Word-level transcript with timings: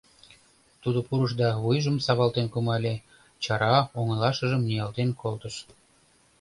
Тудо 0.81 0.99
пурыш 1.07 1.31
да 1.41 1.49
вуйжым 1.61 1.97
савалтен 2.05 2.47
кумале, 2.53 2.95
чара 3.43 3.75
оҥылашыжым 3.97 4.61
ниялтен 4.67 5.09
колтыш. 5.21 5.55